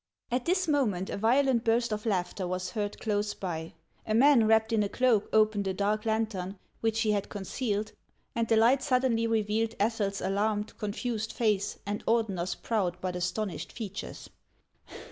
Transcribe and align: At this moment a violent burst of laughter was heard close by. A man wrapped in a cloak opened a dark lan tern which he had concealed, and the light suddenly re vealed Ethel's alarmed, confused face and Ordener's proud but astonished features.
At 0.31 0.45
this 0.45 0.67
moment 0.67 1.11
a 1.11 1.17
violent 1.17 1.63
burst 1.63 1.91
of 1.93 2.07
laughter 2.07 2.47
was 2.47 2.71
heard 2.71 2.99
close 2.99 3.35
by. 3.35 3.75
A 4.07 4.15
man 4.15 4.47
wrapped 4.47 4.73
in 4.73 4.81
a 4.81 4.89
cloak 4.89 5.29
opened 5.31 5.67
a 5.67 5.75
dark 5.75 6.07
lan 6.07 6.25
tern 6.25 6.57
which 6.79 7.01
he 7.01 7.11
had 7.11 7.29
concealed, 7.29 7.91
and 8.33 8.47
the 8.47 8.57
light 8.57 8.81
suddenly 8.81 9.27
re 9.27 9.43
vealed 9.43 9.75
Ethel's 9.79 10.19
alarmed, 10.19 10.75
confused 10.79 11.31
face 11.31 11.77
and 11.85 12.03
Ordener's 12.07 12.55
proud 12.55 12.97
but 12.99 13.15
astonished 13.15 13.71
features. 13.73 14.27